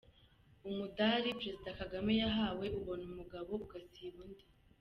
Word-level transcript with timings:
Umudari 0.69 1.29
Perezida 1.39 1.69
Kagame 1.79 2.13
yahawe 2.21 2.65
ubona 2.79 3.03
umugabo 3.11 3.51
ugasiba 3.65 4.17
undi 4.25 4.45